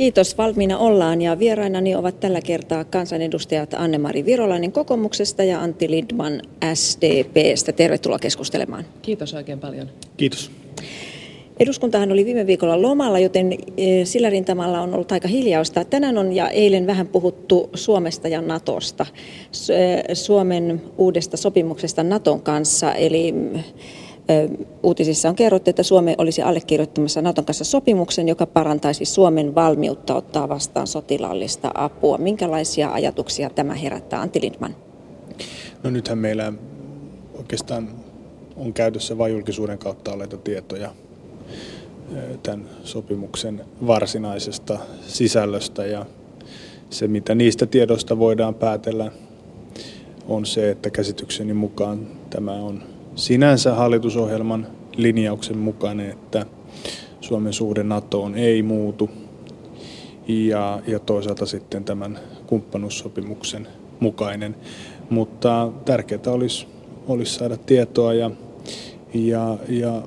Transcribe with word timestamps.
Kiitos, 0.00 0.38
valmiina 0.38 0.78
ollaan 0.78 1.22
ja 1.22 1.38
vierainani 1.38 1.94
ovat 1.94 2.20
tällä 2.20 2.40
kertaa 2.40 2.84
kansanedustajat 2.84 3.74
Anne-Mari 3.74 4.24
Virolainen 4.24 4.72
kokoomuksesta 4.72 5.44
ja 5.44 5.60
Antti 5.60 5.90
Lindman 5.90 6.42
SDPstä. 6.74 7.72
Tervetuloa 7.72 8.18
keskustelemaan. 8.18 8.84
Kiitos 9.02 9.34
oikein 9.34 9.58
paljon. 9.58 9.90
Kiitos. 10.16 10.50
Eduskuntahan 11.58 12.12
oli 12.12 12.24
viime 12.24 12.46
viikolla 12.46 12.82
lomalla, 12.82 13.18
joten 13.18 13.52
e, 13.76 14.04
sillä 14.04 14.30
rintamalla 14.30 14.80
on 14.80 14.94
ollut 14.94 15.12
aika 15.12 15.28
hiljausta. 15.28 15.84
Tänään 15.84 16.18
on 16.18 16.32
ja 16.32 16.48
eilen 16.48 16.86
vähän 16.86 17.08
puhuttu 17.08 17.70
Suomesta 17.74 18.28
ja 18.28 18.40
Natosta, 18.40 19.06
e, 20.08 20.14
Suomen 20.14 20.82
uudesta 20.98 21.36
sopimuksesta 21.36 22.02
Naton 22.02 22.42
kanssa. 22.42 22.94
Eli 22.94 23.34
Uutisissa 24.82 25.28
on 25.28 25.34
kerrottu, 25.34 25.70
että 25.70 25.82
Suomi 25.82 26.14
olisi 26.18 26.42
allekirjoittamassa 26.42 27.22
Naton 27.22 27.44
kanssa 27.44 27.64
sopimuksen, 27.64 28.28
joka 28.28 28.46
parantaisi 28.46 29.04
Suomen 29.04 29.54
valmiutta 29.54 30.14
ottaa 30.14 30.48
vastaan 30.48 30.86
sotilaallista 30.86 31.70
apua. 31.74 32.18
Minkälaisia 32.18 32.92
ajatuksia 32.92 33.50
tämä 33.50 33.74
herättää, 33.74 34.20
Antti 34.20 34.40
Lindman? 34.40 34.76
No 35.82 35.90
nythän 35.90 36.18
meillä 36.18 36.52
oikeastaan 37.38 37.88
on 38.56 38.72
käytössä 38.72 39.18
vain 39.18 39.32
julkisuuden 39.32 39.78
kautta 39.78 40.12
olleita 40.12 40.36
tietoja 40.36 40.90
tämän 42.42 42.66
sopimuksen 42.84 43.64
varsinaisesta 43.86 44.78
sisällöstä 45.06 45.86
ja 45.86 46.06
se, 46.90 47.08
mitä 47.08 47.34
niistä 47.34 47.66
tiedoista 47.66 48.18
voidaan 48.18 48.54
päätellä, 48.54 49.10
on 50.28 50.46
se, 50.46 50.70
että 50.70 50.90
käsitykseni 50.90 51.54
mukaan 51.54 52.06
tämä 52.30 52.52
on 52.52 52.82
sinänsä 53.14 53.74
hallitusohjelman 53.74 54.66
linjauksen 54.96 55.58
mukainen, 55.58 56.10
että 56.10 56.46
Suomen 57.20 57.52
suhde 57.52 57.82
NATOon 57.82 58.34
ei 58.34 58.62
muutu 58.62 59.10
ja, 60.28 60.82
ja 60.86 60.98
toisaalta 60.98 61.46
sitten 61.46 61.84
tämän 61.84 62.18
kumppanuussopimuksen 62.46 63.68
mukainen. 64.00 64.56
Mutta 65.10 65.72
tärkeää 65.84 66.20
olisi, 66.26 66.66
olisi 67.08 67.34
saada 67.34 67.56
tietoa 67.56 68.14
ja, 68.14 68.30
ja, 69.14 69.58
ja 69.68 70.02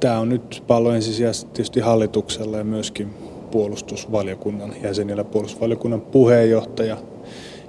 tämä 0.00 0.18
on 0.18 0.28
nyt 0.28 0.62
pallo 0.66 0.92
ensisijaisesti 0.92 1.50
tietysti 1.52 1.80
hallituksella 1.80 2.58
ja 2.58 2.64
myöskin 2.64 3.14
puolustusvaliokunnan 3.50 4.74
jäsenillä. 4.82 5.24
Puolustusvaliokunnan 5.24 6.00
puheenjohtaja 6.00 6.96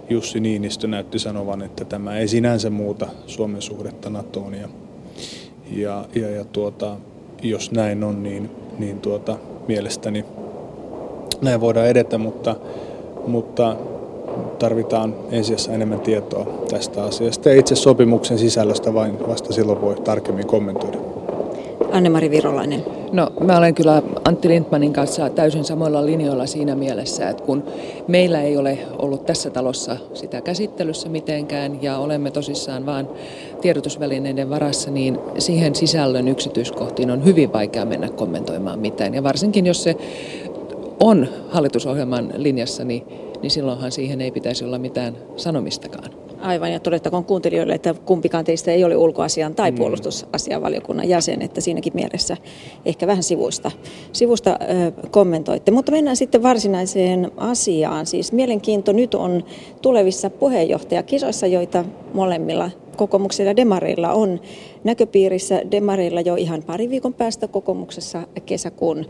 Jussi 0.09 0.39
Niinistö 0.39 0.87
näytti 0.87 1.19
sanovan, 1.19 1.61
että 1.61 1.85
tämä 1.85 2.17
ei 2.17 2.27
sinänsä 2.27 2.69
muuta 2.69 3.07
Suomen 3.25 3.61
suhdetta 3.61 4.09
NATOon. 4.09 4.53
Ja, 4.53 4.67
ja, 5.71 6.05
ja, 6.15 6.29
ja 6.29 6.45
tuota, 6.45 6.95
jos 7.43 7.71
näin 7.71 8.03
on, 8.03 8.23
niin, 8.23 8.49
niin 8.79 8.99
tuota, 8.99 9.37
mielestäni 9.67 10.25
näin 11.41 11.61
voidaan 11.61 11.87
edetä, 11.87 12.17
mutta, 12.17 12.55
mutta 13.27 13.75
tarvitaan 14.59 15.15
ensisijaisesti 15.31 15.73
enemmän 15.73 15.99
tietoa 15.99 16.47
tästä 16.71 17.03
asiasta. 17.03 17.49
Ja 17.49 17.59
itse 17.59 17.75
sopimuksen 17.75 18.37
sisällöstä 18.37 18.93
vain 18.93 19.27
vasta 19.27 19.53
silloin 19.53 19.81
voi 19.81 19.95
tarkemmin 19.95 20.47
kommentoida. 20.47 21.06
Anne-Mari 21.91 22.31
Virolainen. 22.31 22.83
No 23.11 23.29
mä 23.39 23.57
olen 23.57 23.75
kyllä 23.75 24.01
Antti 24.25 24.47
Lindmanin 24.47 24.93
kanssa 24.93 25.29
täysin 25.29 25.63
samoilla 25.63 26.05
linjoilla 26.05 26.45
siinä 26.45 26.75
mielessä, 26.75 27.29
että 27.29 27.43
kun 27.43 27.63
meillä 28.07 28.41
ei 28.41 28.57
ole 28.57 28.77
ollut 28.97 29.25
tässä 29.25 29.49
talossa 29.49 29.97
sitä 30.13 30.41
käsittelyssä 30.41 31.09
mitenkään 31.09 31.83
ja 31.83 31.97
olemme 31.97 32.31
tosissaan 32.31 32.85
vain 32.85 33.07
tiedotusvälineiden 33.61 34.49
varassa, 34.49 34.91
niin 34.91 35.19
siihen 35.37 35.75
sisällön 35.75 36.27
yksityiskohtiin 36.27 37.11
on 37.11 37.25
hyvin 37.25 37.53
vaikea 37.53 37.85
mennä 37.85 38.09
kommentoimaan 38.09 38.79
mitään. 38.79 39.13
Ja 39.13 39.23
varsinkin 39.23 39.65
jos 39.65 39.83
se 39.83 39.95
on 40.99 41.27
hallitusohjelman 41.49 42.33
linjassa, 42.35 42.83
niin, 42.83 43.03
niin 43.41 43.51
silloinhan 43.51 43.91
siihen 43.91 44.21
ei 44.21 44.31
pitäisi 44.31 44.65
olla 44.65 44.79
mitään 44.79 45.15
sanomistakaan. 45.35 46.26
Aivan, 46.41 46.71
ja 46.71 46.79
todettakoon 46.79 47.25
kuuntelijoille, 47.25 47.73
että 47.73 47.95
kumpikaan 48.05 48.45
teistä 48.45 48.71
ei 48.71 48.83
ole 48.83 48.95
ulkoasian 48.95 49.55
tai 49.55 49.71
mm. 49.71 49.77
puolustusasianvaliokunnan 49.77 51.09
jäsen, 51.09 51.41
että 51.41 51.61
siinäkin 51.61 51.93
mielessä 51.95 52.37
ehkä 52.85 53.07
vähän 53.07 53.23
sivuista, 53.23 53.71
sivusta 54.11 54.59
ö, 54.61 55.07
kommentoitte. 55.11 55.71
Mutta 55.71 55.91
mennään 55.91 56.17
sitten 56.17 56.43
varsinaiseen 56.43 57.31
asiaan. 57.37 58.05
Siis 58.05 58.31
mielenkiinto 58.31 58.91
nyt 58.91 59.13
on 59.13 59.43
tulevissa 59.81 60.29
puheenjohtajakisoissa, 60.29 61.47
joita 61.47 61.85
molemmilla 62.13 62.71
kokoomuksella 62.97 63.51
ja 63.51 63.55
demareilla 63.55 64.13
on 64.13 64.39
näköpiirissä. 64.83 65.61
Demareilla 65.71 66.21
jo 66.21 66.35
ihan 66.35 66.63
pari 66.63 66.89
viikon 66.89 67.13
päästä 67.13 67.47
kokoomuksessa 67.47 68.27
kesäkuun 68.45 69.05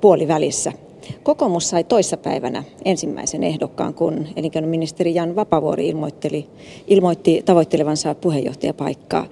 puolivälissä. 0.00 0.72
Kokoomus 1.22 1.70
sai 1.70 1.84
toissapäivänä 1.84 2.64
ensimmäisen 2.84 3.42
ehdokkaan, 3.42 3.94
kun 3.94 4.26
elinkeinoministeri 4.36 5.14
Jan 5.14 5.36
Vapavuori 5.36 5.88
ilmoitteli, 5.88 6.46
ilmoitti 6.86 7.42
tavoittelevansa 7.44 8.14
puheenjohtajapaikkaa. 8.14 9.26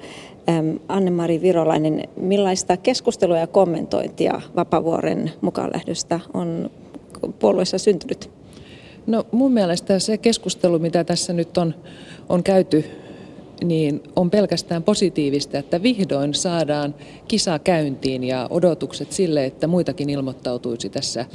Anne-Mari 0.88 1.42
Virolainen, 1.42 2.08
millaista 2.16 2.76
keskustelua 2.76 3.38
ja 3.38 3.46
kommentointia 3.46 4.40
Vapavuoren 4.56 5.32
mukaanlähdöstä 5.40 6.20
on 6.34 6.70
puolueessa 7.38 7.78
syntynyt? 7.78 8.30
No 9.06 9.24
mun 9.32 9.52
mielestä 9.52 9.98
se 9.98 10.18
keskustelu, 10.18 10.78
mitä 10.78 11.04
tässä 11.04 11.32
nyt 11.32 11.58
on, 11.58 11.74
on 12.28 12.42
käyty 12.42 12.84
niin 13.64 14.02
on 14.16 14.30
pelkästään 14.30 14.82
positiivista, 14.82 15.58
että 15.58 15.82
vihdoin 15.82 16.34
saadaan 16.34 16.94
kisa 17.28 17.58
käyntiin 17.58 18.24
ja 18.24 18.46
odotukset 18.50 19.12
sille, 19.12 19.44
että 19.44 19.66
muitakin 19.66 20.10
ilmoittautuisi 20.10 20.88
tässä 20.88 21.26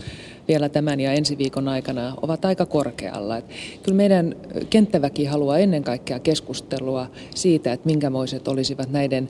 vielä 0.48 0.70
tämän 0.70 1.00
ja 1.00 1.14
ensi 1.14 1.38
viikon 1.38 1.68
aikana 1.68 2.14
ovat 2.22 2.46
aika 2.46 2.66
korkealla. 2.66 3.38
Et 3.38 3.46
kyllä 3.84 3.96
meidän 3.96 4.36
kenttäväki 4.70 5.26
haluaa 5.26 5.58
ennen 5.58 5.84
kaikkea 5.84 6.20
keskustelua 6.20 7.08
siitä, 7.36 7.74
että 7.74 7.90
minkämoiset 7.90 8.48
olisivat 8.48 8.92
näiden 8.92 9.30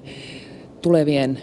tulevien 0.81 1.39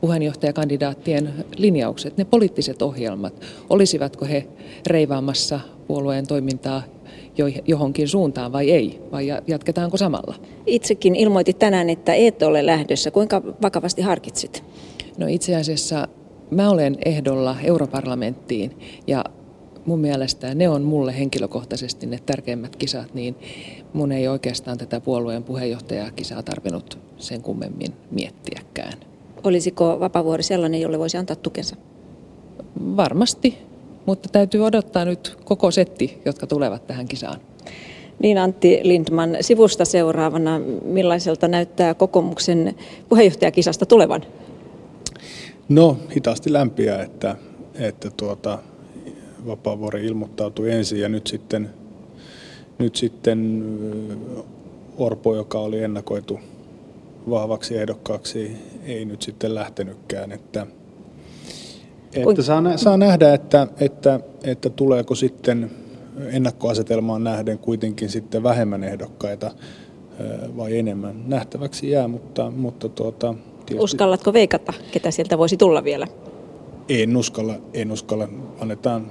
puheenjohtajakandidaattien 0.00 1.34
linjaukset, 1.56 2.16
ne 2.16 2.24
poliittiset 2.24 2.82
ohjelmat, 2.82 3.40
olisivatko 3.70 4.24
he 4.24 4.48
reivaamassa 4.86 5.60
puolueen 5.86 6.26
toimintaa 6.26 6.82
johonkin 7.66 8.08
suuntaan 8.08 8.52
vai 8.52 8.70
ei, 8.70 9.00
vai 9.12 9.26
jatketaanko 9.46 9.96
samalla? 9.96 10.34
Itsekin 10.66 11.16
ilmoitit 11.16 11.58
tänään, 11.58 11.90
että 11.90 12.14
et 12.14 12.42
ole 12.42 12.66
lähdössä. 12.66 13.10
Kuinka 13.10 13.42
vakavasti 13.62 14.02
harkitsit? 14.02 14.64
No 15.18 15.26
itse 15.26 15.56
asiassa 15.56 16.08
mä 16.50 16.70
olen 16.70 16.96
ehdolla 17.04 17.56
europarlamenttiin 17.64 18.78
ja 19.06 19.24
mun 19.86 19.98
mielestä 19.98 20.54
ne 20.54 20.68
on 20.68 20.82
mulle 20.82 21.18
henkilökohtaisesti 21.18 22.06
ne 22.06 22.18
tärkeimmät 22.26 22.76
kisat, 22.76 23.14
niin 23.14 23.36
mun 23.92 24.12
ei 24.12 24.28
oikeastaan 24.28 24.78
tätä 24.78 25.00
puolueen 25.00 25.42
puheenjohtajakisaa 25.42 26.42
tarvinnut 26.42 26.98
sen 27.18 27.42
kummemmin 27.42 27.92
miettiäkään. 28.10 28.98
Olisiko 29.44 30.00
Vapavuori 30.00 30.42
sellainen, 30.42 30.80
jolle 30.80 30.98
voisi 30.98 31.16
antaa 31.16 31.36
tukensa? 31.36 31.76
Varmasti, 32.96 33.58
mutta 34.06 34.28
täytyy 34.32 34.64
odottaa 34.64 35.04
nyt 35.04 35.36
koko 35.44 35.70
setti, 35.70 36.22
jotka 36.24 36.46
tulevat 36.46 36.86
tähän 36.86 37.08
kisaan. 37.08 37.40
Niin 38.18 38.38
Antti 38.38 38.80
Lindman, 38.82 39.36
sivusta 39.40 39.84
seuraavana, 39.84 40.60
millaiselta 40.84 41.48
näyttää 41.48 41.94
kokoomuksen 41.94 42.74
puheenjohtajakisasta 43.08 43.86
tulevan? 43.86 44.22
No 45.68 45.96
hitaasti 46.16 46.52
lämpiä, 46.52 47.02
että, 47.02 47.36
että 47.74 48.10
tuota, 48.16 48.58
Vapaavuori 49.46 50.06
ilmoittautui 50.06 50.70
ensin 50.70 51.00
ja 51.00 51.08
nyt 51.08 51.26
sitten, 51.26 51.70
nyt 52.78 52.96
sitten 52.96 53.64
Orpo, 54.98 55.36
joka 55.36 55.58
oli 55.58 55.82
ennakoitu 55.82 56.40
vahvaksi 57.30 57.76
ehdokkaaksi, 57.76 58.56
ei 58.84 59.04
nyt 59.04 59.22
sitten 59.22 59.54
lähtenytkään. 59.54 60.32
Että, 60.32 60.66
että 62.16 62.42
saa, 62.42 62.76
saa 62.76 62.96
nähdä, 62.96 63.34
että, 63.34 63.66
että, 63.80 64.20
että 64.44 64.70
tuleeko 64.70 65.14
sitten 65.14 65.70
ennakkoasetelmaan 66.26 67.24
nähden 67.24 67.58
kuitenkin 67.58 68.10
sitten 68.10 68.42
vähemmän 68.42 68.84
ehdokkaita 68.84 69.50
vai 70.56 70.78
enemmän. 70.78 71.22
Nähtäväksi 71.26 71.90
jää, 71.90 72.08
mutta, 72.08 72.50
mutta 72.50 72.88
tuota, 72.88 73.34
tietysti... 73.66 73.84
Uskallatko 73.84 74.32
veikata, 74.32 74.72
ketä 74.92 75.10
sieltä 75.10 75.38
voisi 75.38 75.56
tulla 75.56 75.84
vielä? 75.84 76.06
En 76.88 77.16
uskalla, 77.16 77.54
en 77.74 77.92
uskalla. 77.92 78.28
Annetaan 78.60 79.10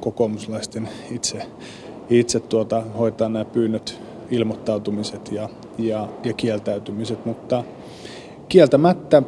kokoomuslaisten 0.00 0.88
itse, 1.10 1.42
itse 2.10 2.40
tuota, 2.40 2.82
hoitaa 2.98 3.28
nämä 3.28 3.44
pyynnöt, 3.44 4.00
ilmoittautumiset 4.30 5.32
ja, 5.32 5.48
ja, 5.78 6.08
ja 6.24 6.32
kieltäytymiset, 6.32 7.26
mutta 7.26 7.64
kieltämättä 8.48 9.22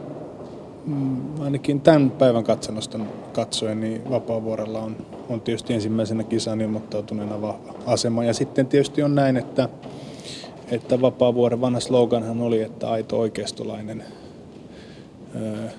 Mm, 0.87 1.41
ainakin 1.41 1.81
tämän 1.81 2.11
päivän 2.11 2.45
katsannosta 2.45 2.99
katsoen, 3.33 3.81
niin 3.81 4.11
Vapaavuorella 4.11 4.81
on, 4.81 4.97
on 5.29 5.41
tietysti 5.41 5.75
ensimmäisenä 5.75 6.25
kisaan 6.25 6.61
ilmoittautuneena 6.61 7.43
vahva 7.43 7.75
asema. 7.87 8.25
Ja 8.25 8.35
sitten 8.35 8.67
tietysti 8.67 9.03
on 9.03 9.15
näin, 9.15 9.37
että, 9.37 9.69
että 10.71 11.01
Vapaavuoren 11.01 11.61
vanha 11.61 11.81
sloganhan 11.81 12.41
oli, 12.41 12.63
että 12.63 12.91
aito 12.91 13.19
oikeistolainen, 13.19 14.05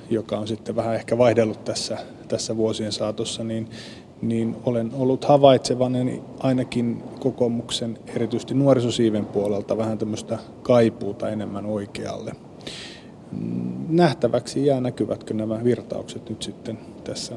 joka 0.09 0.37
on 0.37 0.47
sitten 0.47 0.75
vähän 0.75 0.95
ehkä 0.95 1.17
vaihdellut 1.17 1.65
tässä, 1.65 1.97
tässä 2.27 2.57
vuosien 2.57 2.91
saatossa, 2.91 3.43
niin, 3.43 3.69
niin 4.21 4.55
olen 4.65 4.91
ollut 4.93 5.25
havaitsevani 5.25 6.21
ainakin 6.39 7.03
kokoomuksen 7.19 7.99
erityisesti 8.15 8.53
nuorisosiiven 8.53 9.25
puolelta 9.25 9.77
vähän 9.77 9.97
tämmöistä 9.97 10.39
kaipuuta 10.63 11.29
enemmän 11.29 11.65
oikealle. 11.65 12.31
Nähtäväksi 13.89 14.65
jää 14.65 14.81
näkyvätkö 14.81 15.33
nämä 15.33 15.63
virtaukset 15.63 16.29
nyt 16.29 16.43
sitten 16.43 16.77
tässä 17.03 17.35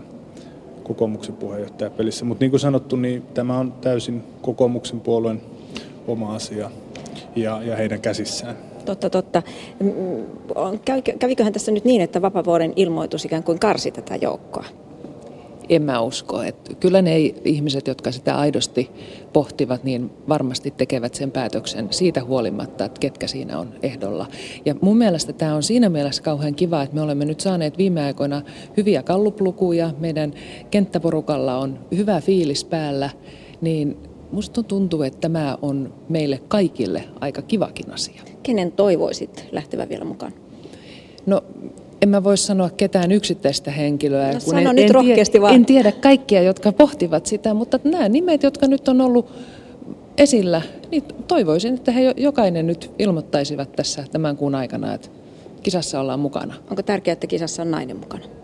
kokoomuksen 0.82 1.37
puheenjohtajapelissä. 1.37 2.25
Mutta 2.25 2.44
niin 2.44 2.50
kuin 2.50 2.61
sanottu, 2.61 2.96
niin 2.96 3.23
tämä 3.23 3.58
on 3.58 3.73
täysin 3.73 4.23
kokoomuksen 4.43 5.00
puolueen 5.00 5.40
oma 6.06 6.35
asia 6.35 6.70
ja, 7.37 7.62
ja 7.62 7.76
heidän 7.76 8.00
käsissään. 8.00 8.56
Totta, 8.85 9.11
totta. 9.11 9.43
Käviköhän 11.19 11.52
tässä 11.52 11.73
nyt 11.73 11.85
niin, 11.85 12.00
että 12.00 12.23
Vapavuoren 12.23 12.73
ilmoitus 12.76 13.25
ikään 13.25 13.43
kuin 13.43 13.58
karsi 13.58 13.91
tätä 13.91 14.17
joukkoa? 14.17 14.64
En 15.69 15.82
mä 15.82 16.00
usko. 16.00 16.43
Että 16.43 16.75
kyllä 16.75 17.03
ne 17.03 17.19
ihmiset, 17.44 17.87
jotka 17.87 18.12
sitä 18.12 18.37
aidosti 18.37 18.91
pohtivat, 19.32 19.85
niin 19.85 20.11
varmasti 20.29 20.70
tekevät 20.70 21.15
sen 21.15 21.31
päätöksen 21.31 21.88
siitä 21.91 22.25
huolimatta, 22.25 22.85
että 22.85 23.00
ketkä 23.00 23.26
siinä 23.26 23.59
on 23.59 23.75
ehdolla. 23.82 24.26
Ja 24.65 24.75
mun 24.81 24.97
mielestä 24.99 25.32
tämä 25.32 25.55
on 25.55 25.62
siinä 25.62 25.88
mielessä 25.88 26.23
kauhean 26.23 26.55
kiva, 26.55 26.82
että 26.82 26.94
me 26.94 27.03
olemme 27.03 27.25
nyt 27.25 27.41
saaneet 27.41 27.79
viime 27.79 28.05
aikoina 28.05 28.43
hyviä 28.76 29.03
kalluplukuja. 29.03 29.91
Meidän 29.99 30.35
kenttäporukalla 30.70 31.59
on 31.59 31.79
hyvä 31.97 32.20
fiilis 32.20 32.65
päällä, 32.65 33.11
niin 33.61 33.97
musta 34.32 34.62
tuntuu, 34.62 35.03
että 35.03 35.20
tämä 35.20 35.59
on 35.62 35.94
meille 36.09 36.41
kaikille 36.49 37.05
aika 37.20 37.43
kivakin 37.43 37.93
asia. 37.93 38.23
Kenen 38.43 38.73
toivoisit 38.73 39.49
lähtevän 39.53 39.88
vielä 39.88 40.05
mukaan? 40.05 40.32
No 41.26 41.43
en 42.03 42.09
mä 42.09 42.25
voi 42.25 42.37
sanoa 42.37 42.71
ketään 42.71 43.12
yksittäistä 43.12 43.71
henkilöä, 43.71 44.33
no, 44.33 44.39
kun 44.45 44.59
en, 44.59 44.77
nyt 44.77 44.85
en, 44.85 44.95
rohkeasti 44.95 45.41
vaan. 45.41 45.55
en 45.55 45.67
tiedä 45.67 45.93
kaikkia, 45.93 46.43
jotka 46.43 46.73
pohtivat 46.73 47.27
sitä, 47.27 47.55
mutta 47.55 47.81
nämä 47.85 48.09
nimet, 48.09 48.43
jotka 48.43 48.67
nyt 48.67 48.89
on 48.89 49.00
ollut 49.00 49.33
esillä, 50.19 50.62
niin 50.91 51.05
toivoisin, 51.29 51.75
että 51.75 51.93
he 51.93 52.15
jokainen 52.17 52.67
nyt 52.67 52.91
ilmoittaisivat 52.99 53.73
tässä 53.73 54.05
tämän 54.12 54.37
kuun 54.37 54.55
aikana, 54.55 54.95
että 54.95 55.09
kisassa 55.62 56.00
ollaan 56.00 56.21
mukana. 56.21 56.55
Onko 56.71 56.83
tärkeää, 56.83 57.12
että 57.12 57.27
kisassa 57.27 57.62
on 57.62 57.71
nainen 57.71 57.97
mukana? 57.97 58.38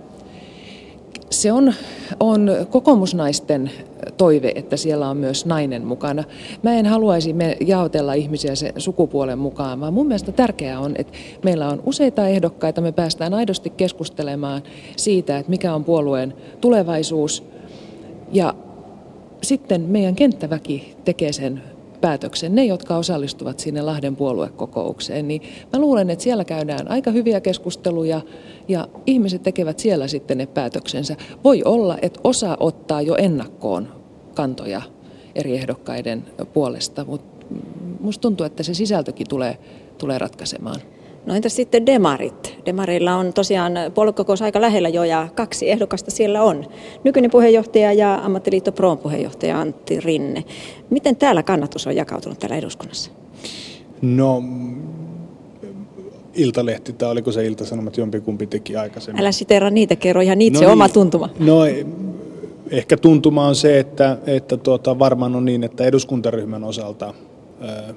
Se 1.35 1.53
on, 1.53 1.75
on 2.21 2.51
kokoomusnaisten 2.71 3.71
toive, 4.17 4.53
että 4.55 4.77
siellä 4.77 5.09
on 5.09 5.17
myös 5.17 5.47
nainen 5.47 5.87
mukana. 5.87 6.25
Mä 6.63 6.75
en 6.75 6.87
haluaisi 6.87 7.33
me 7.33 7.57
jaotella 7.67 8.13
ihmisiä 8.13 8.55
se 8.55 8.73
sukupuolen 8.77 9.39
mukaan, 9.39 9.81
vaan 9.81 9.95
mun 9.95 10.07
mielestä 10.07 10.33
tärkeää 10.33 10.81
on, 10.81 10.95
että 10.99 11.13
meillä 11.45 11.69
on 11.69 11.83
useita 11.87 12.29
ehdokkaita, 12.29 12.81
me 12.81 12.93
päästään 12.93 13.35
aidosti 13.35 13.71
keskustelemaan 13.71 14.63
siitä, 14.97 15.39
että 15.39 15.51
mikä 15.51 15.75
on 15.75 15.85
puolueen 15.85 16.35
tulevaisuus. 16.61 17.45
Ja 18.33 18.55
sitten 19.43 19.81
meidän 19.81 20.15
kenttäväki 20.15 20.97
tekee 21.05 21.33
sen 21.33 21.63
päätöksen, 22.05 22.55
ne 22.55 22.65
jotka 22.65 22.97
osallistuvat 22.97 23.59
sinne 23.59 23.83
Lahden 23.83 24.17
puoluekokoukseen, 24.17 25.29
niin 25.29 25.43
mä 25.73 25.81
luulen, 25.81 26.11
että 26.11 26.23
siellä 26.23 26.45
käydään 26.45 26.91
aika 26.91 27.11
hyviä 27.11 27.41
keskusteluja 27.41 28.21
ja 28.69 28.89
ihmiset 29.06 29.43
tekevät 29.43 29.79
siellä 29.79 30.09
sitten 30.09 30.39
ne 30.39 30.47
päätöksensä. 30.47 31.17
Voi 31.45 31.62
olla, 31.65 31.99
että 32.03 32.21
osa 32.25 32.56
ottaa 32.61 33.03
jo 33.03 33.15
ennakkoon 33.17 33.89
kantoja 34.35 34.83
eri 35.35 35.55
ehdokkaiden 35.55 36.25
puolesta, 36.53 37.05
mutta 37.05 37.47
musta 38.01 38.23
tuntuu, 38.23 38.47
että 38.47 38.62
se 38.62 38.75
sisältökin 38.75 39.29
tulee, 39.29 39.59
tulee 39.99 40.19
ratkaisemaan. 40.19 40.81
No 41.27 41.35
entäs 41.35 41.57
sitten 41.57 41.87
demarit? 41.87 42.44
Demarilla 42.66 43.14
on 43.14 43.32
tosiaan 43.32 43.72
puoluekokous 43.94 44.43
aika 44.43 44.61
lähellä 44.61 44.88
jo 44.88 45.05
ja 45.05 45.28
kaksi 45.34 45.70
ehdokasta 45.70 46.11
siellä 46.11 46.43
on. 46.43 46.66
Nykyinen 47.05 47.31
puheenjohtaja 47.31 47.93
ja 47.93 48.14
ammattiliitto 48.14 48.72
Proon 48.72 48.99
puheenjohtaja 48.99 49.61
Antti 49.61 50.00
Rinne. 50.00 50.44
Miten 50.90 51.16
täällä 51.16 51.43
kannatus 51.43 51.87
on 51.87 51.96
jakautunut 51.96 52.38
täällä 52.38 52.56
eduskunnassa? 52.56 53.11
No 54.02 54.43
Iltalehti 56.34 56.93
tai 56.93 57.11
oliko 57.11 57.32
se 57.32 57.46
Ilta-Sanomat 57.46 57.96
jompikumpi 57.96 58.46
teki 58.46 58.76
aikaisemmin. 58.76 59.20
Älä 59.20 59.32
sitera 59.32 59.70
niitä, 59.70 59.96
kerro 59.96 60.20
ihan 60.20 60.40
itse 60.40 60.61
no 60.61 60.66
niin, 60.66 60.72
oma 60.72 60.88
tuntuma. 60.88 61.28
No 61.38 61.61
ehkä 62.70 62.96
tuntuma 62.96 63.46
on 63.46 63.55
se, 63.55 63.78
että, 63.78 64.19
että 64.26 64.56
tuota, 64.56 64.99
varmaan 64.99 65.37
on 65.37 65.44
niin, 65.44 65.64
että 65.64 65.84
eduskuntaryhmän 65.84 66.64
osalta 66.64 67.14
ää, 67.61 67.94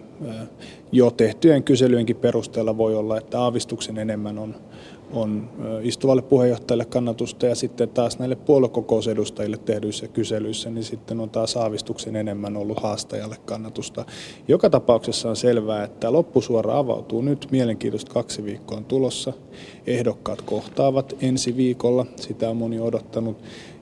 jo 0.91 1.11
tehtyjen 1.11 1.63
kyselyjenkin 1.63 2.15
perusteella 2.15 2.77
voi 2.77 2.95
olla, 2.95 3.17
että 3.17 3.41
aavistuksen 3.41 3.97
enemmän 3.97 4.37
on, 4.37 4.55
on 5.11 5.49
istuvalle 5.81 6.21
puheenjohtajalle 6.21 6.85
kannatusta 6.85 7.45
ja 7.45 7.55
sitten 7.55 7.89
taas 7.89 8.19
näille 8.19 8.35
puoluekokousedustajille 8.35 9.57
tehdyissä 9.57 10.07
kyselyissä, 10.07 10.69
niin 10.69 10.83
sitten 10.83 11.19
on 11.19 11.29
taas 11.29 11.57
aavistuksen 11.57 12.15
enemmän 12.15 12.57
ollut 12.57 12.79
haastajalle 12.79 13.37
kannatusta. 13.45 14.05
Joka 14.47 14.69
tapauksessa 14.69 15.29
on 15.29 15.35
selvää, 15.35 15.83
että 15.83 16.11
loppusuora 16.11 16.77
avautuu 16.77 17.21
nyt. 17.21 17.47
Mielenkiintoista 17.51 18.13
kaksi 18.13 18.43
viikkoa 18.43 18.77
on 18.77 18.85
tulossa. 18.85 19.33
Ehdokkaat 19.87 20.41
kohtaavat 20.41 21.15
ensi 21.21 21.57
viikolla, 21.57 22.05
sitä 22.15 22.49
on 22.49 22.57
moni 22.57 22.79
odottanut. 22.79 23.37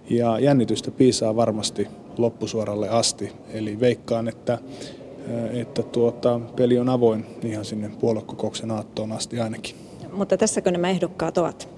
Ja 0.10 0.40
jännitystä 0.40 0.92
piisaa 0.92 1.36
varmasti 1.36 1.88
loppusuoralle 2.18 2.90
asti. 2.90 3.31
Eli 3.54 3.80
veikkaan, 3.80 4.28
että 4.28 4.60
että 5.54 5.83
tuota, 5.83 6.39
peli 6.56 6.80
on 6.80 6.89
avoin 6.89 7.25
ihan 7.44 7.66
sinne 7.66 7.92
puoluekokouksen 8.00 8.72
aattoon 8.72 9.12
asti 9.12 9.39
ainakin. 9.39 9.75
Mutta 10.13 10.38
tässäkö 10.38 10.72
nämä 10.72 10.89
ehdokkaat 10.89 11.38
ovat? 11.38 11.69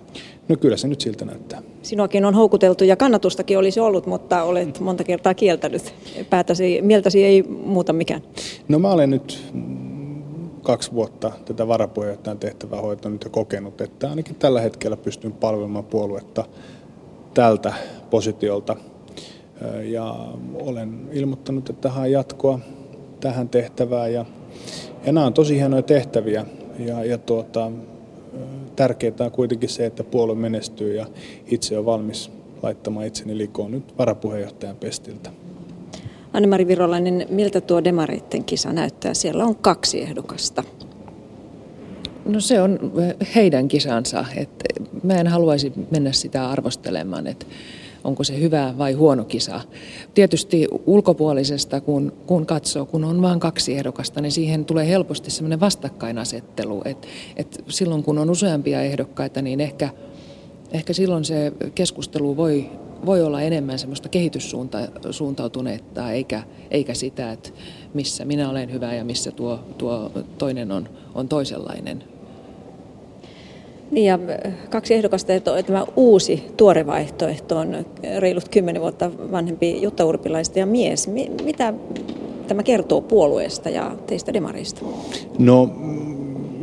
No 0.47 0.55
kyllä 0.55 0.77
se 0.77 0.87
nyt 0.87 1.01
siltä 1.01 1.25
näyttää. 1.25 1.61
Sinuakin 1.81 2.25
on 2.25 2.33
houkuteltu 2.33 2.83
ja 2.83 2.95
kannatustakin 2.95 3.57
olisi 3.57 3.79
ollut, 3.79 4.05
mutta 4.05 4.43
olet 4.43 4.79
monta 4.79 5.03
kertaa 5.03 5.33
kieltänyt. 5.33 5.93
Päätäsi, 6.29 6.81
mieltäsi 6.81 7.23
ei 7.23 7.43
muuta 7.43 7.93
mikään. 7.93 8.21
No 8.67 8.79
mä 8.79 8.91
olen 8.91 9.09
nyt 9.09 9.53
kaksi 10.61 10.91
vuotta 10.91 11.31
tätä 11.45 11.67
varapuheenjohtajan 11.67 12.39
tehtävää 12.39 12.81
hoitanut 12.81 13.23
ja 13.23 13.29
kokenut, 13.29 13.81
että 13.81 14.09
ainakin 14.09 14.35
tällä 14.35 14.61
hetkellä 14.61 14.97
pystyn 14.97 15.31
palvelemaan 15.31 15.85
puoluetta 15.85 16.45
tältä 17.33 17.73
positiolta. 18.09 18.75
Ja 19.83 20.15
olen 20.53 21.09
ilmoittanut, 21.11 21.69
että 21.69 21.89
haen 21.89 22.11
jatkoa 22.11 22.59
tähän 23.19 23.49
tehtävään 23.49 24.13
ja, 24.13 24.25
ja 25.05 25.11
nämä 25.11 25.25
on 25.25 25.33
tosi 25.33 25.55
hienoja 25.55 25.81
tehtäviä 25.81 26.45
ja, 26.79 27.05
ja 27.05 27.17
tuota, 27.17 27.71
tärkeää 28.75 29.13
on 29.19 29.31
kuitenkin 29.31 29.69
se, 29.69 29.85
että 29.85 30.03
puolue 30.03 30.35
menestyy 30.35 30.95
ja 30.95 31.05
itse 31.45 31.77
on 31.77 31.85
valmis 31.85 32.31
laittamaan 32.63 33.05
itseni 33.05 33.37
likoon 33.37 33.71
nyt 33.71 33.97
varapuheenjohtajan 33.97 34.75
pestiltä. 34.75 35.29
Anne-Mari 36.33 36.67
Virolainen, 36.67 37.25
miltä 37.29 37.61
tuo 37.61 37.83
demareitten 37.83 38.43
kisa 38.43 38.73
näyttää? 38.73 39.13
Siellä 39.13 39.45
on 39.45 39.55
kaksi 39.55 40.01
ehdokasta. 40.01 40.63
No 42.25 42.39
se 42.39 42.61
on 42.61 42.79
heidän 43.35 43.67
kisansa. 43.67 44.25
Et 44.35 44.49
mä 45.03 45.13
en 45.13 45.27
haluaisi 45.27 45.73
mennä 45.91 46.11
sitä 46.11 46.49
arvostelemaan. 46.49 47.27
Et 47.27 47.47
onko 48.07 48.23
se 48.23 48.39
hyvä 48.39 48.73
vai 48.77 48.93
huono 48.93 49.23
kisa. 49.23 49.61
Tietysti 50.13 50.67
ulkopuolisesta, 50.85 51.81
kun, 51.81 52.13
kun 52.25 52.45
katsoo, 52.45 52.85
kun 52.85 53.03
on 53.03 53.21
vain 53.21 53.39
kaksi 53.39 53.73
ehdokasta, 53.73 54.21
niin 54.21 54.31
siihen 54.31 54.65
tulee 54.65 54.87
helposti 54.87 55.31
sellainen 55.31 55.59
vastakkainasettelu. 55.59 56.81
Et, 56.85 57.07
et 57.35 57.63
silloin 57.67 58.03
kun 58.03 58.17
on 58.17 58.29
useampia 58.29 58.81
ehdokkaita, 58.81 59.41
niin 59.41 59.61
ehkä, 59.61 59.89
ehkä 60.71 60.93
silloin 60.93 61.25
se 61.25 61.53
keskustelu 61.75 62.37
voi, 62.37 62.69
voi 63.05 63.21
olla 63.21 63.41
enemmän 63.41 63.79
semmoista 63.79 64.09
kehityssuuntautuneetta, 64.09 66.11
eikä, 66.11 66.43
eikä 66.71 66.93
sitä, 66.93 67.31
että 67.31 67.49
missä 67.93 68.25
minä 68.25 68.49
olen 68.49 68.73
hyvä 68.73 68.93
ja 68.93 69.05
missä 69.05 69.31
tuo, 69.31 69.59
tuo 69.77 70.11
toinen 70.37 70.71
on, 70.71 70.89
on 71.15 71.27
toisenlainen. 71.27 72.16
Niin 73.91 74.05
ja 74.05 74.19
kaksi 74.69 74.93
ehdokasta, 74.93 75.33
että 75.33 75.63
tämä 75.63 75.85
uusi 75.95 76.43
tuore 76.57 76.85
vaihtoehto 76.85 77.57
on 77.57 77.85
reilut 78.17 78.49
kymmenen 78.49 78.81
vuotta 78.81 79.11
vanhempi 79.31 79.81
Jutta 79.81 80.05
Urpilaista 80.05 80.59
ja 80.59 80.65
mies. 80.65 81.09
Mitä 81.43 81.73
tämä 82.47 82.63
kertoo 82.63 83.01
puolueesta 83.01 83.69
ja 83.69 83.95
teistä 84.07 84.33
demareista? 84.33 84.81
No 85.39 85.69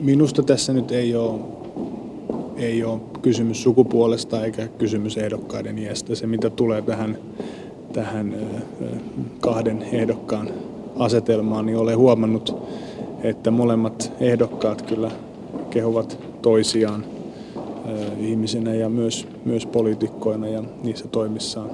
minusta 0.02 0.42
tässä 0.42 0.72
nyt 0.72 0.92
ei 0.92 1.16
ole, 1.16 1.40
ei 2.56 2.84
ole 2.84 3.00
kysymys 3.22 3.62
sukupuolesta 3.62 4.44
eikä 4.44 4.66
kysymys 4.78 5.16
ehdokkaiden 5.16 5.78
iästä. 5.78 6.14
Se 6.14 6.26
mitä 6.26 6.50
tulee 6.50 6.82
tähän, 6.82 7.18
tähän 7.92 8.34
kahden 9.40 9.84
ehdokkaan 9.92 10.50
asetelmaan, 10.96 11.66
niin 11.66 11.78
olen 11.78 11.98
huomannut, 11.98 12.56
että 13.22 13.50
molemmat 13.50 14.12
ehdokkaat 14.20 14.82
kyllä 14.82 15.10
kehuvat 15.70 16.18
toisiaan 16.42 17.04
ihmisinä 18.18 18.74
ja 18.74 18.88
myös, 18.88 19.28
myös 19.44 19.66
poliitikkoina 19.66 20.48
ja 20.48 20.62
niissä 20.82 21.08
toimissaan, 21.08 21.70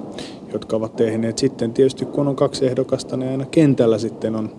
jotka 0.53 0.75
ovat 0.75 0.95
tehneet. 0.95 1.37
Sitten 1.37 1.73
tietysti 1.73 2.05
kun 2.05 2.27
on 2.27 2.35
kaksi 2.35 2.65
ehdokasta, 2.65 3.17
niin 3.17 3.31
aina 3.31 3.45
kentällä 3.45 3.97
sitten 3.97 4.35
on 4.35 4.49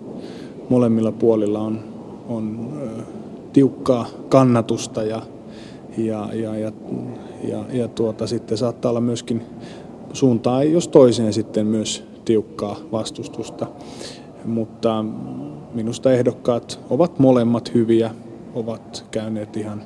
molemmilla 0.69 1.11
puolilla 1.11 1.59
on, 1.59 1.79
on 2.29 2.73
tiukkaa 3.53 4.07
kannatusta 4.29 5.03
ja, 5.03 5.21
ja, 5.97 6.29
ja, 6.33 6.57
ja, 6.57 6.71
ja, 7.43 7.65
ja 7.71 7.87
tuota, 7.87 8.27
sitten 8.27 8.57
saattaa 8.57 8.89
olla 8.89 9.01
myöskin 9.01 9.41
suuntaan 10.13 10.71
jos 10.71 10.87
toiseen 10.87 11.33
sitten 11.33 11.67
myös 11.67 12.03
tiukkaa 12.25 12.77
vastustusta. 12.91 13.67
Mutta 14.45 15.05
minusta 15.73 16.11
ehdokkaat 16.11 16.79
ovat 16.89 17.19
molemmat 17.19 17.73
hyviä, 17.73 18.11
ovat 18.55 19.05
käyneet 19.11 19.57
ihan 19.57 19.81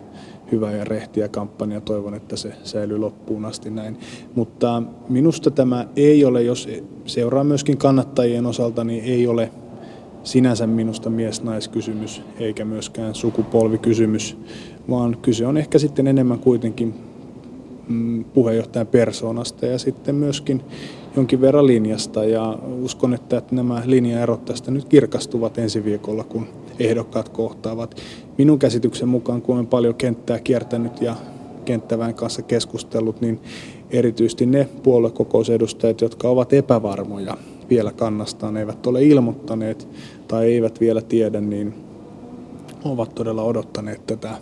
hyvää 0.51 0.71
ja 0.71 0.83
rehtiä 0.83 1.27
kampanja. 1.27 1.81
Toivon, 1.81 2.13
että 2.13 2.35
se 2.35 2.53
säilyy 2.63 2.97
loppuun 2.97 3.45
asti 3.45 3.69
näin. 3.69 3.97
Mutta 4.35 4.83
minusta 5.09 5.51
tämä 5.51 5.87
ei 5.95 6.25
ole, 6.25 6.43
jos 6.43 6.69
seuraa 7.05 7.43
myöskin 7.43 7.77
kannattajien 7.77 8.45
osalta, 8.45 8.83
niin 8.83 9.03
ei 9.03 9.27
ole 9.27 9.51
sinänsä 10.23 10.67
minusta 10.67 11.09
mies-naiskysymys 11.09 12.21
eikä 12.39 12.65
myöskään 12.65 13.15
sukupolvikysymys, 13.15 14.37
vaan 14.89 15.17
kyse 15.21 15.47
on 15.47 15.57
ehkä 15.57 15.79
sitten 15.79 16.07
enemmän 16.07 16.39
kuitenkin 16.39 17.06
puheenjohtajan 18.33 18.87
persoonasta 18.87 19.65
ja 19.65 19.77
sitten 19.77 20.15
myöskin 20.15 20.61
jonkin 21.15 21.41
verran 21.41 21.67
linjasta 21.67 22.25
ja 22.25 22.59
uskon, 22.81 23.13
että 23.13 23.41
nämä 23.51 23.81
linjaerot 23.85 24.45
tästä 24.45 24.71
nyt 24.71 24.85
kirkastuvat 24.85 25.57
ensi 25.57 25.85
viikolla, 25.85 26.23
kun 26.23 26.47
ehdokkaat 26.79 27.29
kohtaavat. 27.29 27.95
Minun 28.37 28.59
käsityksen 28.59 29.07
mukaan, 29.07 29.41
kun 29.41 29.55
olen 29.55 29.67
paljon 29.67 29.95
kenttää 29.95 30.39
kiertänyt 30.39 31.01
ja 31.01 31.15
kenttävän 31.65 32.13
kanssa 32.13 32.41
keskustellut, 32.41 33.21
niin 33.21 33.39
erityisesti 33.89 34.45
ne 34.45 34.69
puoluekokousedustajat, 34.83 36.01
jotka 36.01 36.29
ovat 36.29 36.53
epävarmoja 36.53 37.37
vielä 37.69 37.91
kannastaan, 37.91 38.57
eivät 38.57 38.87
ole 38.87 39.03
ilmoittaneet 39.03 39.87
tai 40.27 40.53
eivät 40.53 40.79
vielä 40.79 41.01
tiedä, 41.01 41.41
niin 41.41 41.73
ovat 42.85 43.15
todella 43.15 43.43
odottaneet 43.43 44.07
tätä, 44.07 44.37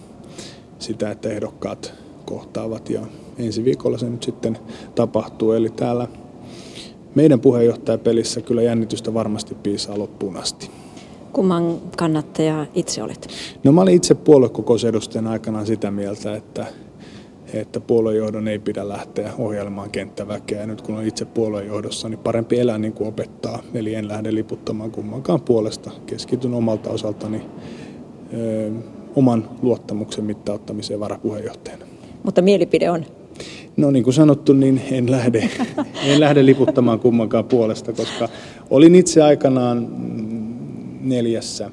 sitä, 0.79 1.11
että 1.11 1.29
ehdokkaat 1.29 2.04
kohtaavat 2.25 2.89
ja 2.89 3.01
ensi 3.37 3.65
viikolla 3.65 3.97
se 3.97 4.09
nyt 4.09 4.23
sitten 4.23 4.57
tapahtuu. 4.95 5.51
Eli 5.51 5.69
täällä 5.69 6.07
meidän 7.15 7.39
puheenjohtajapelissä 7.39 8.41
kyllä 8.41 8.61
jännitystä 8.61 9.13
varmasti 9.13 9.55
piisaa 9.55 9.99
loppuun 9.99 10.37
asti. 10.37 10.69
Kumman 11.33 11.81
kannattaja 11.97 12.65
itse 12.75 13.03
olet? 13.03 13.27
No 13.63 13.71
mä 13.71 13.81
olin 13.81 13.95
itse 13.95 14.15
puoluekokousedustajan 14.15 15.27
aikanaan 15.27 15.65
sitä 15.65 15.91
mieltä, 15.91 16.35
että, 16.35 16.65
että 17.53 17.79
puoluejohdon 17.79 18.47
ei 18.47 18.59
pidä 18.59 18.87
lähteä 18.87 19.33
ohjelmaan 19.37 19.91
kenttäväkeä. 19.91 20.61
Ja 20.61 20.67
nyt 20.67 20.81
kun 20.81 20.95
on 20.95 21.05
itse 21.05 21.25
puoluejohdossa, 21.25 22.09
niin 22.09 22.19
parempi 22.19 22.59
elää 22.59 22.77
niin 22.77 22.93
kuin 22.93 23.07
opettaa. 23.07 23.61
Eli 23.73 23.95
en 23.95 24.07
lähde 24.07 24.35
liputtamaan 24.35 24.91
kummankaan 24.91 25.41
puolesta. 25.41 25.91
Keskityn 26.05 26.53
omalta 26.53 26.89
osaltani 26.89 27.41
ö, 28.33 28.71
oman 29.15 29.49
luottamuksen 29.61 30.25
mittauttamiseen 30.25 30.99
varapuheenjohtajana. 30.99 31.85
Mutta 32.25 32.41
mielipide 32.41 32.89
on? 32.89 33.05
No 33.77 33.91
niin 33.91 34.03
kuin 34.03 34.13
sanottu, 34.13 34.53
niin 34.53 34.81
en 34.91 35.11
lähde, 35.11 35.49
en 36.05 36.19
lähde 36.19 36.45
liputtamaan 36.45 36.99
kummankaan 36.99 37.45
puolesta, 37.45 37.93
koska 37.93 38.29
olin 38.69 38.95
itse 38.95 39.21
aikanaan 39.21 39.87
neljässä 41.01 41.69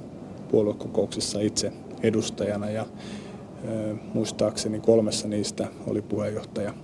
puoluekokouksessa 0.50 1.40
itse 1.40 1.73
edustajana 2.02 2.71
ja 2.71 2.87
muistaakseni 4.14 4.80
kolmessa 4.80 5.28
niistä 5.28 5.68
oli 5.87 6.02
puheenjohtaja 6.02 6.75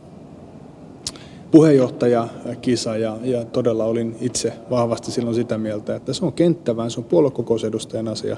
puheenjohtajakisa 1.51 2.97
ja, 2.97 3.17
ja 3.23 3.45
todella 3.45 3.85
olin 3.85 4.17
itse 4.21 4.53
vahvasti 4.71 5.11
silloin 5.11 5.35
sitä 5.35 5.59
mieltä, 5.59 5.97
että 5.97 6.13
se 6.13 6.25
on 6.25 6.33
kenttävään, 6.33 6.91
se 6.91 7.01
on 7.01 7.05
puoluekokousedustajan 7.05 8.09
asia. 8.09 8.37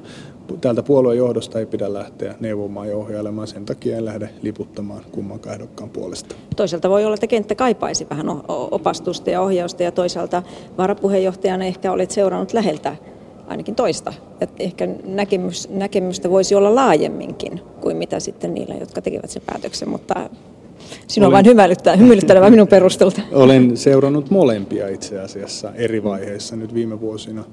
Täältä 0.61 0.83
puolueen 0.83 1.19
johdosta 1.19 1.59
ei 1.59 1.67
pidä 1.67 1.93
lähteä 1.93 2.35
neuvomaan 2.41 2.89
ja 2.89 2.97
ohjailemaan, 2.97 3.49
sen 3.49 3.65
takia 3.65 3.97
en 3.97 4.05
lähde 4.05 4.31
liputtamaan 4.43 5.03
kumman 5.13 5.41
ehdokkaan 5.53 5.91
puolesta. 5.91 6.35
Toisaalta 6.57 6.91
voi 6.91 7.05
olla, 7.05 7.15
että 7.15 7.27
kenttä 7.27 7.55
kaipaisi 7.55 8.07
vähän 8.11 8.27
opastusta 8.49 9.31
ja 9.31 9.41
ohjausta 9.41 9.83
ja 9.83 9.93
toisaalta 9.93 10.43
varapuheenjohtajana 10.79 11.65
ehkä 11.65 11.93
olet 11.93 12.11
seurannut 12.11 12.53
läheltä 12.53 12.97
ainakin 13.49 13.75
toista. 13.75 14.13
Et 14.41 14.51
ehkä 14.59 14.89
näkemys, 15.05 15.69
näkemystä 15.69 16.31
voisi 16.31 16.55
olla 16.55 16.75
laajemminkin 16.75 17.61
kuin 17.81 17.97
mitä 17.97 18.21
sitten 18.21 18.55
niillä, 18.55 18.75
jotka 18.75 19.03
tekevät 19.03 19.31
sen 19.31 19.43
päätöksen, 19.47 19.89
mutta 19.89 20.31
Sinua 21.11 21.27
olen, 21.27 21.33
vain 21.33 21.47
hymyilyttää, 21.47 21.97
hymyilyttelevä 21.97 22.51
minun 22.51 22.69
perustulta. 22.69 23.21
Olen 23.33 23.77
seurannut 23.77 24.31
molempia 24.31 24.89
itse 24.89 25.21
asiassa 25.21 25.73
eri 25.75 26.05
vaiheissa 26.05 26.57
nyt 26.57 26.75
viime 26.75 27.01
vuosina. 27.01 27.45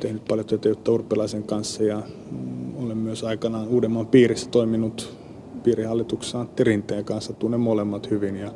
Tehnyt 0.00 0.24
paljon 0.28 0.46
työtä 0.46 0.68
Jutta 0.68 0.92
Urpilaisen 0.92 1.42
kanssa 1.42 1.82
ja 1.82 2.02
mm, 2.30 2.84
olen 2.84 2.96
myös 2.96 3.24
aikanaan 3.24 3.68
Uudenmaan 3.68 4.06
piirissä 4.06 4.50
toiminut 4.50 5.16
piirihallituksessa 5.62 6.40
Antti 6.40 6.64
Rinteen 6.64 7.04
kanssa. 7.04 7.32
Tunnen 7.32 7.60
molemmat 7.60 8.10
hyvin 8.10 8.36
ja, 8.36 8.50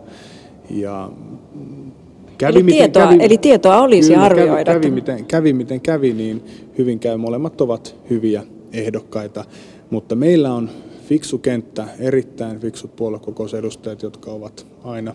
ja 0.70 1.10
mm, 1.54 1.92
Kävi, 2.38 2.54
eli, 2.54 2.62
miten 2.62 2.78
tietoa, 2.78 3.06
kävi, 3.06 3.24
eli 3.24 3.38
tietoa 3.38 3.80
olisi 3.80 4.12
kyllä, 4.12 4.24
arvioida. 4.24 4.72
Kävi, 4.72 4.80
kävi, 4.80 4.90
miten, 4.90 5.24
kävi 5.24 5.52
miten 5.52 5.80
kävi, 5.80 6.12
niin 6.12 6.44
hyvin 6.78 6.98
käy. 6.98 7.16
Molemmat 7.16 7.60
ovat 7.60 7.96
hyviä 8.10 8.42
ehdokkaita, 8.72 9.44
mutta 9.90 10.14
meillä 10.14 10.54
on 10.54 10.70
fiksu 11.08 11.38
kenttä, 11.38 11.88
erittäin 11.98 12.60
fiksut 12.60 12.96
puoluekokousedustajat, 12.96 14.02
jotka 14.02 14.30
ovat 14.30 14.66
aina 14.84 15.14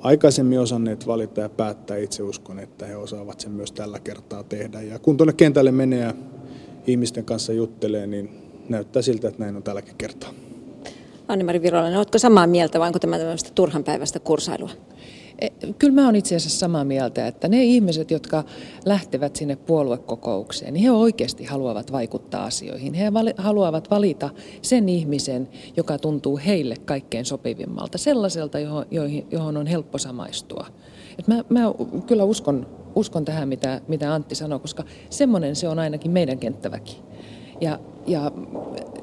aikaisemmin 0.00 0.60
osanneet 0.60 1.06
valita 1.06 1.40
ja 1.40 1.48
päättää. 1.48 1.96
Itse 1.96 2.22
uskon, 2.22 2.58
että 2.58 2.86
he 2.86 2.96
osaavat 2.96 3.40
sen 3.40 3.52
myös 3.52 3.72
tällä 3.72 3.98
kertaa 3.98 4.42
tehdä. 4.42 4.82
Ja 4.82 4.98
kun 4.98 5.16
tuonne 5.16 5.32
kentälle 5.32 5.72
menee 5.72 6.00
ja 6.00 6.14
ihmisten 6.86 7.24
kanssa 7.24 7.52
juttelee, 7.52 8.06
niin 8.06 8.30
näyttää 8.68 9.02
siltä, 9.02 9.28
että 9.28 9.42
näin 9.42 9.56
on 9.56 9.62
tälläkin 9.62 9.94
kertaa. 9.98 10.30
Anni-Mari 11.28 11.62
Virolainen, 11.62 11.98
oletko 11.98 12.18
samaa 12.18 12.46
mieltä 12.46 12.80
vai 12.80 12.86
onko 12.86 12.98
tämä 12.98 13.18
tämmöistä 13.18 13.50
turhan 13.54 13.84
päivästä 13.84 14.20
kursailua? 14.20 14.70
E, 15.40 15.48
kyllä 15.78 15.94
mä 15.94 16.04
olen 16.04 16.16
itse 16.16 16.36
asiassa 16.36 16.58
samaa 16.58 16.84
mieltä, 16.84 17.26
että 17.26 17.48
ne 17.48 17.64
ihmiset, 17.64 18.10
jotka 18.10 18.44
lähtevät 18.84 19.36
sinne 19.36 19.56
puoluekokoukseen, 19.56 20.74
niin 20.74 20.82
he 20.82 20.90
oikeasti 20.90 21.44
haluavat 21.44 21.92
vaikuttaa 21.92 22.44
asioihin. 22.44 22.94
He 22.94 23.04
haluavat 23.36 23.90
valita 23.90 24.30
sen 24.62 24.88
ihmisen, 24.88 25.48
joka 25.76 25.98
tuntuu 25.98 26.40
heille 26.46 26.74
kaikkein 26.84 27.24
sopivimmalta, 27.24 27.98
sellaiselta, 27.98 28.58
johon, 28.58 28.86
johon 29.30 29.56
on 29.56 29.66
helppo 29.66 29.98
samaistua. 29.98 30.66
Et 31.18 31.28
mä, 31.28 31.44
mä 31.48 31.60
kyllä 32.06 32.24
uskon, 32.24 32.66
uskon 32.94 33.24
tähän, 33.24 33.48
mitä, 33.48 33.80
mitä 33.88 34.14
Antti 34.14 34.34
sanoi, 34.34 34.60
koska 34.60 34.84
semmoinen 35.10 35.56
se 35.56 35.68
on 35.68 35.78
ainakin 35.78 36.10
meidän 36.10 36.38
kenttäväki. 36.38 37.02
Ja, 37.60 37.78
ja 38.06 38.32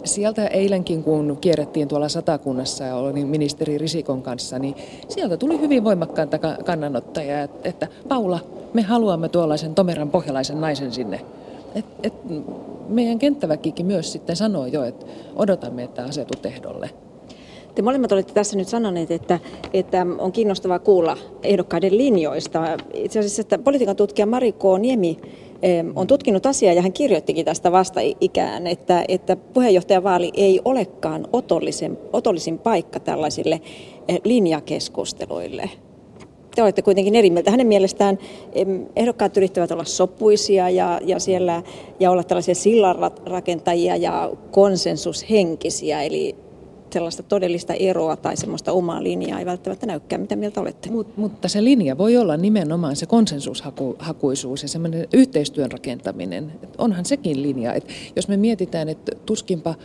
sieltä 0.03 0.47
eilenkin, 0.47 1.03
kun 1.03 1.37
kierrettiin 1.41 1.87
tuolla 1.87 2.09
satakunnassa 2.09 2.83
ja 2.83 2.95
olin 2.95 3.27
ministeri 3.27 3.77
Risikon 3.77 4.21
kanssa, 4.21 4.59
niin 4.59 4.75
sieltä 5.07 5.37
tuli 5.37 5.59
hyvin 5.59 5.83
voimakkaita 5.83 6.37
kannanottajia, 6.65 7.43
että, 7.43 7.69
että 7.69 7.87
Paula, 8.07 8.39
me 8.73 8.81
haluamme 8.81 9.29
tuollaisen 9.29 9.75
tomeran 9.75 10.09
pohjalaisen 10.09 10.61
naisen 10.61 10.91
sinne. 10.91 11.21
Et, 11.75 11.85
et 12.03 12.13
meidän 12.89 13.19
kenttäväkikin 13.19 13.85
myös 13.85 14.11
sitten 14.11 14.35
sanoi 14.35 14.71
jo, 14.71 14.83
että 14.83 15.05
odotamme, 15.35 15.83
että 15.83 16.03
asetut 16.03 16.45
ehdolle. 16.45 16.89
Te 17.75 17.81
molemmat 17.81 18.11
olette 18.11 18.33
tässä 18.33 18.57
nyt 18.57 18.67
sanoneet, 18.67 19.11
että, 19.11 19.39
että 19.73 20.05
on 20.17 20.31
kiinnostavaa 20.31 20.79
kuulla 20.79 21.17
ehdokkaiden 21.43 21.97
linjoista. 21.97 22.77
Itse 22.93 23.19
asiassa 23.19 23.41
että 23.41 23.57
politiikan 23.57 23.95
tutkija 23.95 24.25
Mari 24.25 24.51
K. 24.51 24.63
Niemi 24.79 25.19
on 25.95 26.07
tutkinut 26.07 26.45
asiaa 26.45 26.73
ja 26.73 26.81
hän 26.81 26.93
kirjoittikin 26.93 27.45
tästä 27.45 27.71
vasta 27.71 27.99
ikään, 28.21 28.67
että, 28.67 29.05
että 29.07 29.35
puheenjohtajavaali 29.35 30.31
ei 30.33 30.61
olekaan 30.65 31.27
otollisen, 31.33 31.97
otollisin 32.13 32.59
paikka 32.59 32.99
tällaisille 32.99 33.61
eh, 34.07 34.19
linjakeskusteluille. 34.23 35.69
Te 36.55 36.63
olette 36.63 36.81
kuitenkin 36.81 37.15
eri 37.15 37.29
mieltä. 37.29 37.51
Hänen 37.51 37.67
mielestään 37.67 38.17
ehdokkaat 38.95 39.37
yrittävät 39.37 39.71
olla 39.71 39.83
sopuisia 39.83 40.69
ja, 40.69 40.99
ja, 41.05 41.19
siellä, 41.19 41.63
ja 41.99 42.11
olla 42.11 42.23
tällaisia 42.23 42.55
sillanrakentajia 42.55 43.95
ja 43.95 44.31
konsensushenkisiä, 44.51 46.01
eli 46.01 46.35
sellaista 46.93 47.23
todellista 47.23 47.73
eroa 47.73 48.15
tai 48.15 48.37
semmoista 48.37 48.71
omaa 48.71 49.03
linjaa 49.03 49.39
ei 49.39 49.45
välttämättä 49.45 49.85
näykään. 49.85 50.21
Mitä 50.21 50.35
mieltä 50.35 50.61
olette? 50.61 50.89
Mut, 50.89 51.17
mutta 51.17 51.47
se 51.47 51.63
linja 51.63 51.97
voi 51.97 52.17
olla 52.17 52.37
nimenomaan 52.37 52.95
se 52.95 53.05
konsensushakuisuus 53.05 54.61
ja 54.61 54.67
semmoinen 54.67 55.07
yhteistyön 55.13 55.71
rakentaminen. 55.71 56.51
Et 56.63 56.75
onhan 56.77 57.05
sekin 57.05 57.41
linja. 57.41 57.73
Et 57.73 57.87
jos 58.15 58.27
me 58.27 58.37
mietitään, 58.37 58.89
että 58.89 59.11
tuskinpa 59.25 59.75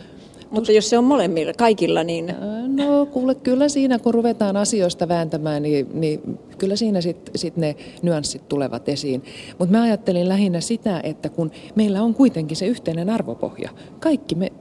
mutta 0.53 0.71
jos 0.71 0.89
se 0.89 0.97
on 0.97 1.03
molemmilla, 1.03 1.53
kaikilla, 1.53 2.03
niin... 2.03 2.35
No 2.67 3.05
kuule, 3.05 3.35
kyllä 3.35 3.69
siinä 3.69 3.99
kun 3.99 4.13
ruvetaan 4.13 4.57
asioista 4.57 5.07
vääntämään, 5.07 5.63
niin, 5.63 5.87
niin 5.93 6.39
kyllä 6.57 6.75
siinä 6.75 7.01
sitten 7.01 7.37
sit 7.37 7.57
ne 7.57 7.75
nyanssit 8.01 8.47
tulevat 8.47 8.89
esiin. 8.89 9.23
Mutta 9.59 9.77
mä 9.77 9.81
ajattelin 9.81 10.29
lähinnä 10.29 10.61
sitä, 10.61 10.99
että 11.03 11.29
kun 11.29 11.51
meillä 11.75 12.01
on 12.01 12.13
kuitenkin 12.13 12.57
se 12.57 12.65
yhteinen 12.65 13.09
arvopohja, 13.09 13.69
kaikki 13.99 14.35
me 14.35 14.51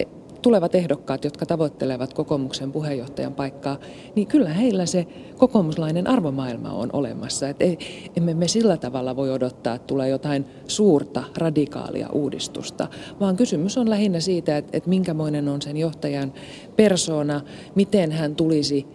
tulevat 0.42 0.74
ehdokkaat, 0.74 1.24
jotka 1.24 1.46
tavoittelevat 1.46 2.14
kokoomuksen 2.14 2.72
puheenjohtajan 2.72 3.34
paikkaa, 3.34 3.78
niin 4.14 4.26
kyllä 4.26 4.50
heillä 4.50 4.86
se 4.86 5.06
kokoomuslainen 5.36 6.06
arvomaailma 6.06 6.72
on 6.72 6.90
olemassa. 6.92 7.48
Et 7.48 7.62
ei, 7.62 7.78
emme 8.16 8.34
me 8.34 8.48
sillä 8.48 8.76
tavalla 8.76 9.16
voi 9.16 9.30
odottaa, 9.30 9.74
että 9.74 9.86
tulee 9.86 10.08
jotain 10.08 10.44
suurta, 10.68 11.24
radikaalia 11.36 12.08
uudistusta, 12.12 12.88
vaan 13.20 13.36
kysymys 13.36 13.78
on 13.78 13.90
lähinnä 13.90 14.20
siitä, 14.20 14.56
että, 14.56 14.76
että 14.76 14.88
minkämoinen 14.88 15.48
on 15.48 15.62
sen 15.62 15.76
johtajan 15.76 16.32
persona, 16.76 17.40
miten 17.74 18.12
hän 18.12 18.36
tulisi 18.36 18.86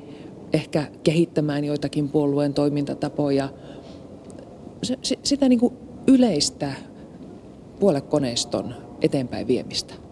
ehkä 0.54 0.84
kehittämään 1.04 1.66
joitakin 1.66 2.10
puolueen 2.10 2.54
toimintatapoja. 2.54 3.50
Sitä 5.24 5.50
niin 5.50 5.60
kuin 5.60 5.74
yleistä 6.08 6.74
puoluekoneiston 7.80 8.74
eteenpäin 9.02 9.48
viemistä. 9.48 10.07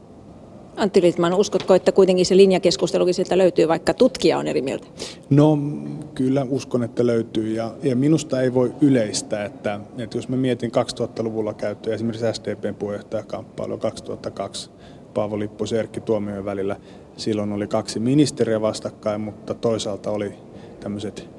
Antti 0.76 1.02
Littman, 1.02 1.34
uskotko, 1.34 1.74
että 1.74 1.92
kuitenkin 1.92 2.26
se 2.26 2.38
linjakeskustelukin 2.38 3.14
sieltä 3.14 3.38
löytyy, 3.38 3.68
vaikka 3.68 3.94
tutkija 3.94 4.38
on 4.38 4.48
eri 4.48 4.62
mieltä? 4.62 4.88
No 5.30 5.58
kyllä 6.16 6.46
uskon, 6.50 6.84
että 6.84 7.06
löytyy 7.06 7.54
ja, 7.54 7.72
ja 7.84 7.96
minusta 7.96 8.42
ei 8.42 8.54
voi 8.54 8.72
yleistää, 8.82 9.46
että, 9.46 9.80
että 9.98 10.18
jos 10.18 10.30
mä 10.30 10.36
mietin 10.36 10.72
2000-luvulla 10.72 11.54
käyttöä 11.54 11.94
esimerkiksi 11.94 12.34
SDPn 12.34 12.76
puheenjohtajakamppailu 12.76 13.78
2002 13.78 14.70
Paavo 15.14 15.40
Lippu 15.40 15.64
ja 15.72 15.80
Erkki 15.80 16.02
Tuomioon 16.02 16.46
välillä, 16.46 16.76
silloin 17.18 17.52
oli 17.52 17.68
kaksi 17.68 18.00
ministeriä 18.00 18.62
vastakkain, 18.62 19.22
mutta 19.22 19.54
toisaalta 19.54 20.12
oli 20.12 20.34
tämmöiset, 20.80 21.30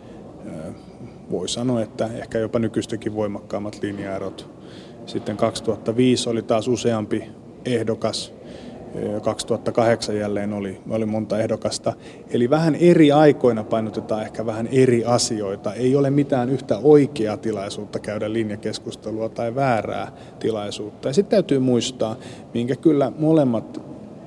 voi 1.30 1.48
sanoa, 1.48 1.82
että 1.82 2.10
ehkä 2.14 2.38
jopa 2.38 2.58
nykyistäkin 2.58 3.14
voimakkaammat 3.14 3.78
linjaerot. 3.82 4.50
Sitten 5.06 5.36
2005 5.36 6.28
oli 6.28 6.42
taas 6.42 6.68
useampi 6.68 7.24
ehdokas 7.64 8.35
2008 9.22 10.16
jälleen 10.16 10.52
oli, 10.52 10.80
oli 10.90 11.06
monta 11.06 11.38
ehdokasta. 11.38 11.92
Eli 12.30 12.50
vähän 12.50 12.74
eri 12.74 13.12
aikoina 13.12 13.64
painotetaan 13.64 14.22
ehkä 14.22 14.46
vähän 14.46 14.66
eri 14.66 15.04
asioita. 15.04 15.74
Ei 15.74 15.96
ole 15.96 16.10
mitään 16.10 16.50
yhtä 16.50 16.78
oikeaa 16.82 17.36
tilaisuutta 17.36 17.98
käydä 17.98 18.32
linjakeskustelua 18.32 19.28
tai 19.28 19.54
väärää 19.54 20.12
tilaisuutta. 20.38 21.08
Ja 21.08 21.14
sitten 21.14 21.30
täytyy 21.30 21.58
muistaa, 21.58 22.16
minkä 22.54 22.76
kyllä 22.76 23.12
molemmat 23.18 23.80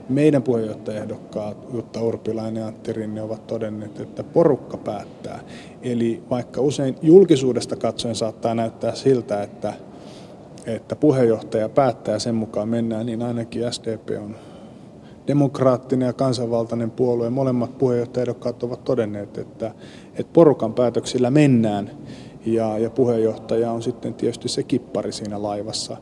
meidän 0.10 0.44
puheenjohtajaehdokkaat 0.44 1.58
Jutta 1.74 2.01
Urpilainen 2.01 2.62
ja 2.62 2.68
Antti 2.68 2.94
Rinne 2.94 3.22
ovat 3.22 3.48
todenneet, 3.48 4.00
että 4.00 4.24
porukka 4.24 4.78
päättää. 4.78 5.39
Eli 5.82 6.24
vaikka 6.30 6.62
usein 6.62 6.96
julkisuudesta 7.01 7.75
katsoen 7.75 8.16
saattaa 8.16 8.56
näyttää 8.56 8.96
siltä, 8.96 9.44
että 9.44 9.74
että 10.66 10.96
puheenjohtaja 10.96 11.70
päättää 11.70 12.20
sen 12.20 12.36
mukaan 12.36 12.70
mennään, 12.70 13.06
niin 13.06 13.22
ainakin 13.22 13.74
SDP 13.74 14.10
on 14.24 14.36
demokraattinen 15.29 16.05
ja 16.05 16.13
kansanvaltainen 16.13 16.91
puolue. 16.91 17.29
Molemmat 17.29 17.77
puheenjohtajaehdokkaat 17.77 18.63
ovat 18.63 18.83
todenneet, 18.83 19.38
että, 19.38 19.71
että 20.15 20.33
porukan 20.33 20.74
päätöksillä 20.74 21.31
mennään 21.31 21.91
ja, 22.45 22.77
ja 22.77 22.89
puheenjohtaja 22.89 23.71
on 23.71 23.81
sitten 23.81 24.13
tietysti 24.13 24.50
se 24.50 24.63
kippari 24.63 25.12
siinä 25.12 25.43
laivassa. 25.43 25.98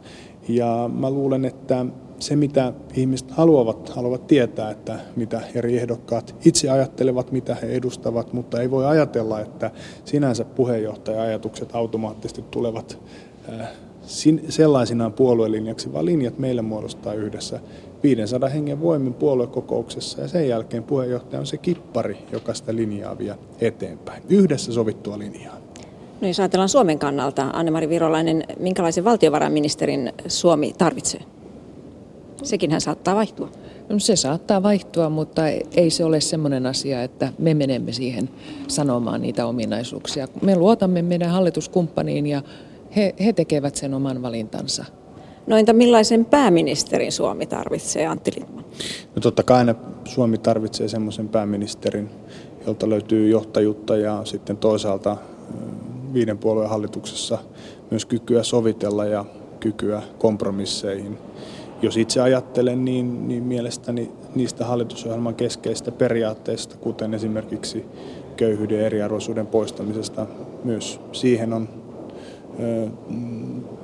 Ja 0.48 0.89
mä 0.93 1.10
luulen, 1.10 1.46
että 1.46 1.86
se 2.19 2.36
mitä 2.36 2.74
ihmiset 2.93 3.31
haluavat, 3.31 3.89
haluavat 3.89 4.27
tietää, 4.27 4.72
että 4.72 5.00
mitä 5.15 5.41
eri 5.55 5.77
ehdokkaat 5.77 6.36
itse 6.46 6.69
ajattelevat, 6.69 7.31
mitä 7.31 7.55
he 7.55 7.67
edustavat, 7.67 8.34
mutta 8.34 8.62
ei 8.62 8.72
voi 8.72 8.86
ajatella, 8.86 9.39
että 9.39 9.72
sinänsä 10.05 10.46
puheenjohtaja-ajatukset 10.46 11.75
automaattisesti 11.75 12.43
tulevat 12.51 13.00
äh, 13.50 13.67
sellaisinaan 14.50 15.13
puoluelinjaksi, 15.13 15.93
vaan 15.93 16.05
linjat 16.05 16.39
meille 16.39 16.62
muodostaa 16.62 17.13
yhdessä 17.13 17.60
500 18.04 18.50
hengen 18.50 18.82
voimin 18.82 19.13
puoluekokouksessa 19.13 20.22
ja 20.22 20.27
sen 20.27 20.50
jälkeen 20.50 20.84
puheenjohtaja 20.84 21.39
on 21.39 21.46
se 21.46 21.58
kippari, 21.58 22.18
joka 22.32 22.54
sitä 22.54 22.75
linjaa 22.75 23.18
vie 23.18 23.36
eteenpäin. 23.62 24.24
Yhdessä 24.30 24.74
sovittua 24.74 25.20
linjaa. 25.20 25.58
No 26.22 26.27
jos 26.27 26.39
ajatellaan 26.39 26.70
Suomen 26.70 27.00
kannalta, 27.00 27.50
Anne-Mari 27.54 27.89
Virolainen, 27.89 28.44
minkälaisen 28.60 29.04
valtiovarainministerin 29.04 30.13
Suomi 30.27 30.74
tarvitsee? 30.77 31.22
Sekin 32.44 32.72
hän 32.72 32.82
saattaa 32.82 33.16
vaihtua. 33.16 33.50
No 33.89 34.00
se 34.00 34.16
saattaa 34.16 34.63
vaihtua, 34.63 35.10
mutta 35.10 35.48
ei 35.75 35.89
se 35.89 36.04
ole 36.04 36.22
semmoinen 36.22 36.66
asia, 36.66 37.04
että 37.04 37.34
me 37.39 37.54
menemme 37.54 37.92
siihen 37.92 38.30
sanomaan 38.68 39.22
niitä 39.22 39.46
ominaisuuksia. 39.46 40.27
Me 40.42 40.56
luotamme 40.56 41.01
meidän 41.01 41.30
hallituskumppaniin 41.30 42.27
ja 42.27 42.42
he, 42.96 43.16
he 43.25 43.34
tekevät 43.34 43.75
sen 43.75 43.94
oman 43.94 44.22
valintansa. 44.22 44.86
No 45.48 45.58
entä 45.58 45.74
millaisen 45.74 46.25
pääministerin 46.25 47.12
Suomi 47.12 47.45
tarvitsee, 47.45 48.08
Antti 48.08 48.32
Lindman? 48.36 48.65
No 49.15 49.21
totta 49.21 49.43
kai 49.43 49.58
aina 49.58 49.76
Suomi 50.06 50.38
tarvitsee 50.38 50.88
semmoisen 50.88 51.30
pääministerin, 51.30 52.10
jolta 52.65 52.89
löytyy 52.89 53.30
johtajuutta 53.30 53.98
ja 53.98 54.21
sitten 54.26 54.58
toisaalta 54.58 55.17
viiden 56.13 56.38
puolueen 56.38 56.69
hallituksessa 56.69 57.38
myös 57.91 58.06
kykyä 58.06 58.43
sovitella 58.43 59.06
ja 59.06 59.26
kykyä 59.60 60.02
kompromisseihin. 60.17 61.17
Jos 61.82 61.98
itse 61.98 62.21
ajattelen, 62.21 62.86
niin, 62.86 63.28
niin 63.28 63.43
mielestäni 63.43 64.12
niistä 64.36 64.65
hallitusohjelman 64.65 65.36
keskeistä 65.36 65.91
periaatteista, 65.91 66.78
kuten 66.78 67.13
esimerkiksi 67.13 67.86
köyhyyden 68.38 68.80
ja 68.80 68.86
eriarvoisuuden 68.86 69.48
poistamisesta, 69.48 70.26
myös 70.63 71.00
siihen 71.12 71.54
on 71.54 71.69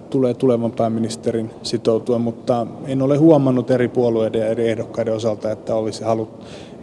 tulee 0.09 0.33
tulevan 0.33 0.71
pääministerin 0.71 1.51
sitoutua, 1.63 2.19
mutta 2.19 2.67
en 2.85 3.01
ole 3.01 3.17
huomannut 3.17 3.71
eri 3.71 3.87
puolueiden 3.87 4.41
ja 4.41 4.47
eri 4.47 4.69
ehdokkaiden 4.69 5.13
osalta, 5.13 5.51
että 5.51 5.75
olisi, 5.75 6.03
halu, 6.03 6.27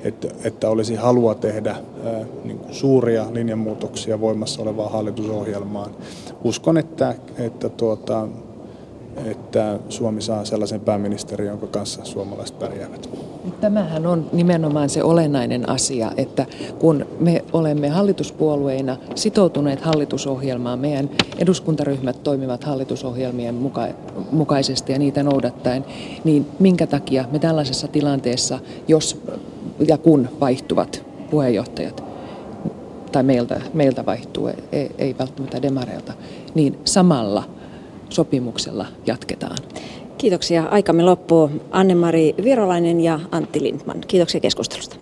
että, 0.05 0.29
että 0.45 0.71
olisi 0.71 0.95
halua 0.95 1.35
tehdä 1.35 1.77
niin 2.45 2.59
kuin 2.59 2.75
suuria 2.75 3.27
linjanmuutoksia 3.33 4.21
voimassa 4.21 4.63
olevaan 4.63 4.93
hallitusohjelmaan. 4.93 5.91
Uskon, 6.45 6.79
että, 6.79 7.15
että 7.39 7.69
tuota, 7.69 8.29
että 9.25 9.79
Suomi 9.89 10.23
saa 10.23 10.45
sellaisen 10.45 10.81
pääministerin, 10.81 11.49
jonka 11.49 11.67
kanssa 11.67 12.05
suomalaiset 12.05 12.59
pärjäävät. 12.59 13.11
Tämähän 13.61 14.07
on 14.07 14.27
nimenomaan 14.33 14.89
se 14.89 15.03
olennainen 15.03 15.69
asia, 15.69 16.13
että 16.17 16.47
kun 16.79 17.07
me 17.21 17.45
olemme 17.53 17.89
hallituspuolueina 17.89 18.97
sitoutuneet 19.15 19.81
hallitusohjelmaan, 19.81 20.79
meidän 20.79 21.11
eduskuntaryhmät 21.39 22.23
toimivat 22.23 22.65
hallitusohjelmien 22.65 23.55
muka- 23.55 23.95
mukaisesti 24.33 24.93
ja 24.93 24.99
niitä 24.99 25.23
noudattaen, 25.23 25.85
niin 26.25 26.47
minkä 26.59 26.87
takia 26.87 27.25
me 27.33 27.39
tällaisessa 27.39 27.89
tilanteessa, 27.89 28.59
jos 28.89 29.23
ja 29.89 29.99
kun 29.99 30.29
vaihtuvat 30.41 31.05
puheenjohtajat, 31.31 32.05
tai 33.13 33.23
meiltä, 33.23 33.61
meiltä 33.75 34.07
vaihtuu, 34.07 34.51
ei, 34.73 34.91
ei 34.99 35.17
välttämättä 35.19 35.63
demareilta, 35.63 36.13
niin 36.55 36.79
samalla– 36.85 37.45
sopimuksella 38.11 38.87
jatketaan. 39.07 39.59
Kiitoksia. 40.19 40.65
Aikamme 40.71 41.03
loppuu. 41.03 41.51
Anne-Mari 41.71 42.35
Virolainen 42.45 43.01
ja 43.01 43.21
Antti 43.31 43.63
Lindman. 43.63 44.01
Kiitoksia 44.09 44.41
keskustelusta. 44.41 45.00